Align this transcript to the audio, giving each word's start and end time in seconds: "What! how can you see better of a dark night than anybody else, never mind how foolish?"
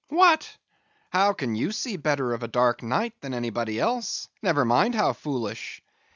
"What! 0.09 0.57
how 1.11 1.33
can 1.33 1.53
you 1.53 1.71
see 1.71 1.95
better 1.95 2.33
of 2.33 2.41
a 2.41 2.47
dark 2.47 2.81
night 2.81 3.13
than 3.21 3.35
anybody 3.35 3.79
else, 3.79 4.27
never 4.41 4.65
mind 4.65 4.95
how 4.95 5.13
foolish?" 5.13 5.83